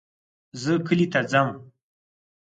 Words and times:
زه 0.61 0.73
کلي 0.87 1.07
ته 1.13 1.19
ځم 1.31 1.49